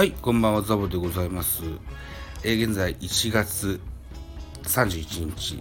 [0.00, 1.62] はい、こんばんは、ザボでございます。
[2.42, 3.78] えー現在1月
[4.62, 5.60] 31日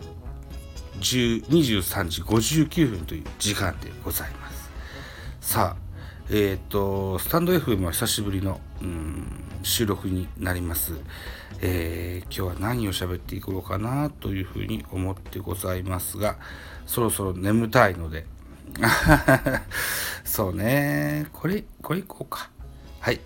[1.02, 4.71] 23時59分という時間でございます。
[5.41, 5.77] さあ、
[6.31, 9.30] えっ、と、スタンド FM は久しぶりのうん
[9.62, 10.94] 収録になります。
[11.59, 16.38] えー今日は何を喋っていこうかなというふうに思ってございますが、
[16.85, 18.26] そろそろ眠たいので、
[20.23, 22.49] そうね、これ、これいこうか。
[23.02, 23.20] はい。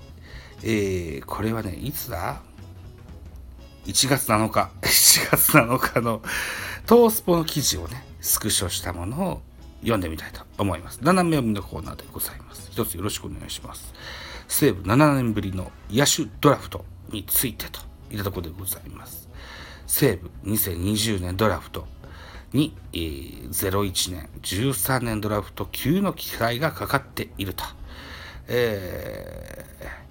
[0.66, 2.42] えー、これはね、いつだ
[3.86, 4.72] ?1 月7日。
[4.82, 6.22] 1月7日の
[6.86, 9.42] トースポの記事をね、スクショしたものを
[9.82, 11.00] 読んでみたいと思います。
[11.02, 12.70] 斜め読みのコーナーでございます。
[12.72, 13.94] 一つよろしくお願いします。
[14.48, 19.28] 西武7年ぶりの野手ドラフトについてといったところでございます。
[19.86, 21.86] 西武2020年ドラフト
[22.54, 27.66] に、えー01年、13年ドラフト級の期待がかかっていると。
[28.48, 30.03] えー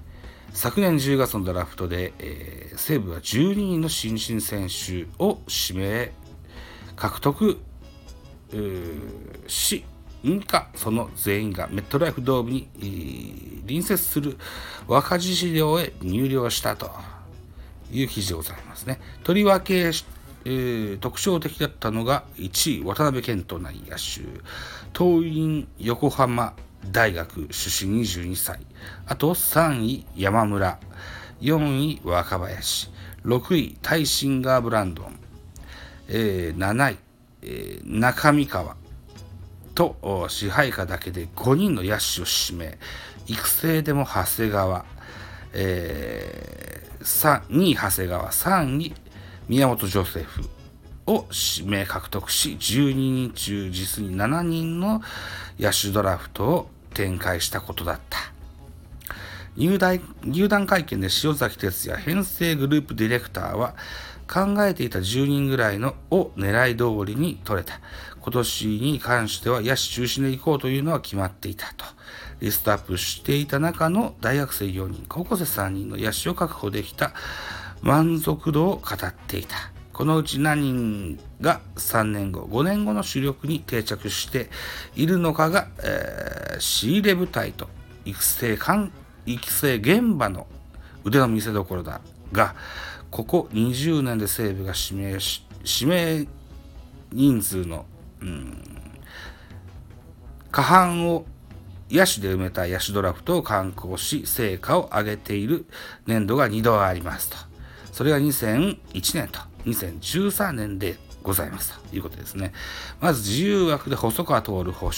[0.54, 6.10] 昨年10月のドラフトで、えー西武は12人の新人選手を指名
[6.96, 7.58] 獲得
[9.46, 9.84] し
[10.24, 14.36] 認可その全員がメットライフドームに、えー隣接する
[14.88, 16.90] 若字資料へ入寮したと
[17.92, 19.00] いう記事でございますね。
[19.22, 24.22] とりわけ、えー特徴的だったのが1位渡辺健人内野手
[24.92, 26.54] 桐蔭横浜
[26.90, 28.60] 大学出身22歳。
[29.06, 30.78] あと3位山村。
[31.40, 32.90] 4位若林。
[33.24, 35.18] 6位タイシンガーブランドン、
[36.08, 36.98] えー7位、
[37.42, 38.76] えー中見川
[39.74, 42.78] と支配下だけで5人の野手を指名。
[43.26, 44.84] 育成でも長谷川、
[45.52, 48.30] えー、2位長谷川。
[48.30, 48.94] 3位
[49.48, 50.42] 宮本ジョセフ。
[51.06, 51.26] を
[51.58, 55.02] 指名獲得し12人中実に7人の
[55.58, 58.18] 野手ドラフトを展開したことだった。
[59.56, 63.74] 入団入団会見で塩崎哲也編成グループディレクターは
[64.26, 67.80] 考えていた10人ぐらいのを狙い通りに取れた。
[68.20, 71.84] 今年に関しては野手中心で行こうというのは決まっていたと。
[72.40, 77.12] リストアップしていた中の大学生4人高校生3人の野手を確保できた
[77.82, 79.56] 満足度を語っていた。
[79.92, 84.48] このうち何人が3年後、5年後の主力に定着して
[84.96, 87.68] いるのかが、えー仕入れ部隊と
[88.04, 88.92] 育成官
[89.26, 90.46] 育成現場の
[91.02, 92.54] 腕の見せ所だが、
[93.10, 96.26] ここ20年で西武が指名し、指名
[97.12, 97.86] 人数の、
[98.20, 98.68] うん
[100.50, 101.24] 過半を
[101.90, 105.64] 野手で埋めた野手ドラフトを刊行し、成果を上げている
[106.06, 107.36] 年度が2度ありますと。
[107.90, 108.78] それが2001
[109.14, 112.52] 年と2013年でございますということですね。
[113.00, 114.92] まず自由枠で細川徹保守、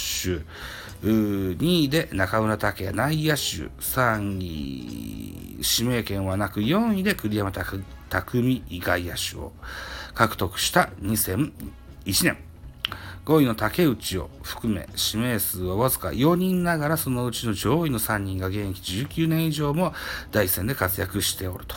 [1.03, 9.51] 2位で中村拓也内野手、3位指名権はなく4位で栗山拓匠外野手を
[10.13, 11.51] 獲得した2001
[12.05, 12.37] 年。
[13.25, 19.93] 5位の竹内を含め指名数はわずか4人ながらそのうちの上位の3人が現役19年以上も
[20.31, 21.75] 第一線で活躍しておると。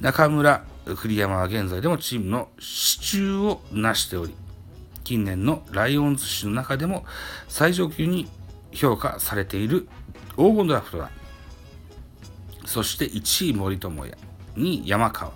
[0.00, 4.34] 中村、栗山は現在でもチームの支柱を成しており、
[5.02, 7.04] 近年のライオンズ誌の中でも
[7.48, 8.28] 最上級に
[8.72, 9.88] 評価されている
[10.36, 11.10] 黄金ドラフトだ。
[12.64, 14.16] そして1位森友哉、
[14.56, 15.32] 2位山川、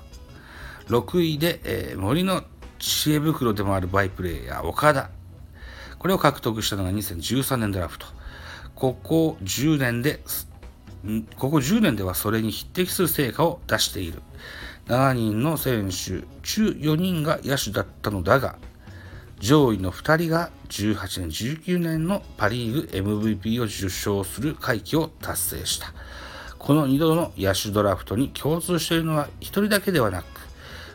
[0.89, 2.43] 6位で、えー森の
[2.79, 5.11] 知恵袋でもあるバイプレーヤー岡田。
[5.99, 8.07] これを獲得したのが2013年ドラフト。
[8.75, 10.21] ここ10年で、
[11.37, 14.23] ここ10年ではそれに匹敵する成果を出している。
[14.91, 18.57] 7人の選手中4人が野手だったのだが、
[19.39, 25.95] 上位の2人が18年、19年のパ・リーグ MVP を受賞する快挙を達成した。
[26.59, 30.27] この2度の野手ドラフトに共通しているのは1人だけではなく、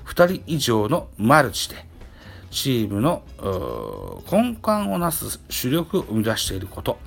[0.08, 1.78] 2人以上のマルチで、
[2.52, 3.24] チームの
[4.30, 7.00] 根幹をなす主力を生み出していること。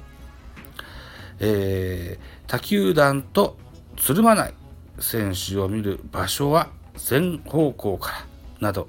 [1.38, 3.58] えー他球団と
[3.98, 4.54] つるまない
[5.00, 8.26] 選手を見る場所は全方向から。
[8.60, 8.88] など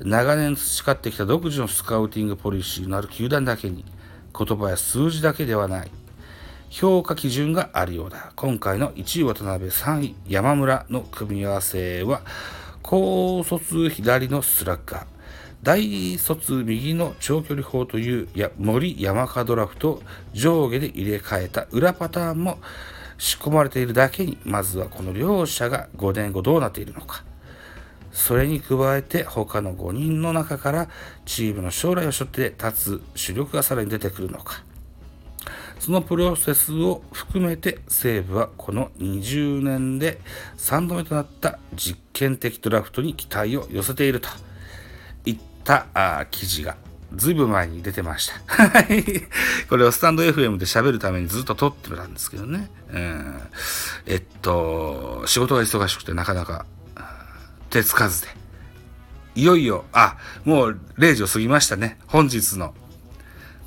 [0.00, 3.84] 長年培ってきた独自のスカウティングポリシーのある球団だけに
[4.36, 5.90] 言葉や数字だけではない。
[6.68, 8.32] 評価基準があるようだ。
[8.36, 12.22] 今回の1位渡辺3位山村の組み合わせは
[12.82, 15.06] 高卒左のスラッガー。
[15.62, 20.02] 大卒右の長距離砲というや森山川ドラフト
[20.32, 22.58] 上下で入れ替えた裏パターンも
[23.18, 27.24] 仕込まれているだけにまずはこの両者が5年後どうなっているのか。
[28.12, 30.88] それに加えて他の5人の中から
[31.26, 34.64] チームの将来を背負って立つ主力がさらに出てくるのか。
[35.78, 40.18] そのプロセスを含めて西武はこの20年で
[40.56, 44.28] 3度目となった実験的ドラフトに期待を寄せていると。
[45.26, 46.76] いった記事が
[47.14, 48.34] ずいぶん前に出てました。
[49.68, 52.70] これをスタンド FM で喋るためにずっと撮ってたんですけどね。
[52.92, 53.40] うん、
[54.06, 56.66] えっと、仕事が忙しくてなかなか
[57.70, 58.28] 手つかずで。
[59.34, 61.98] いよいよ、あ、もう0時を過ぎましたね。
[62.06, 62.74] 本日の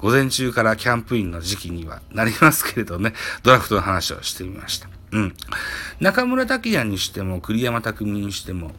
[0.02, 3.14] 午前中からキャンプインの時期にはなりますけれどね、
[3.44, 4.90] ドラフトの話をしてみました。
[5.12, 5.36] うん。
[6.00, 8.72] 中村拓也にしても、栗山匠にしても、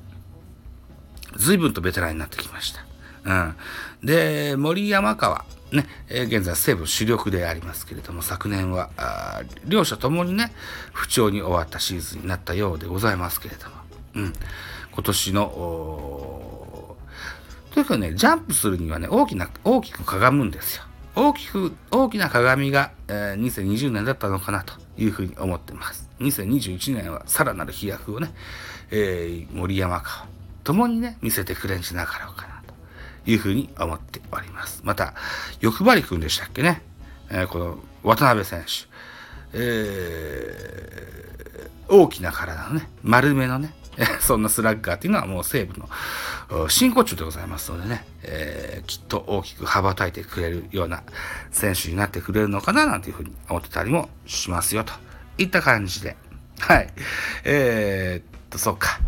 [1.36, 2.84] 随分とベテランになってきました。
[3.24, 3.56] うん。
[4.06, 5.44] で、森山川。
[5.72, 8.90] ね、えー、現在西武主力でありますけれども、昨年は、
[9.66, 10.52] 両者ともにね、
[10.92, 13.76] 不調に終わったシーズンになったようでございますけれども、
[14.14, 14.32] うん。
[14.92, 16.96] 今年の、
[17.72, 20.84] というかね、ジャンプするにはね、大きな、大きくかがむんですよ。
[21.14, 26.08] 大きく、大きな鏡が、えー、2020年だったのかなというふうに思ってます。
[26.20, 28.32] 2021年はさらなる飛躍をね、
[28.90, 30.26] えー、森山川、
[30.64, 32.49] 共にね、見せてくれんじゃなかろうか。
[33.26, 34.80] いうふうに思っております。
[34.84, 35.14] また、
[35.60, 36.82] 欲張りくんでしたっけね。
[37.30, 38.88] えー、この渡辺選手。
[39.52, 43.74] えー、大きな体のね、丸めのね、
[44.20, 51.02] そんなスラッガーっていうのはもう西武の真骨頂でございますのでね、えー、きっと大きく羽ばたいてくれるような
[51.50, 54.92] 選手になってくれるのかななんていうふうに思ってたりもしますよと
[55.38, 56.16] いった感じで。
[56.60, 56.92] はい。
[57.44, 59.00] えー、っと、そうか。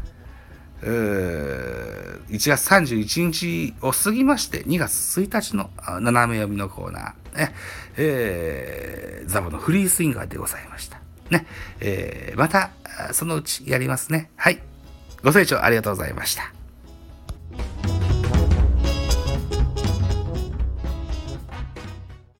[0.83, 5.71] 1月31日を過ぎまして、2月1日の
[6.01, 7.55] 斜め読みのコーナー、ね、
[7.97, 11.01] えー、ザボのフリースインガーでございました。
[11.31, 11.47] ね、
[11.81, 12.71] えー、また、
[13.13, 14.31] そのうちやりますね。
[14.37, 14.61] はい。
[15.23, 16.62] ご清聴ありがとうございました。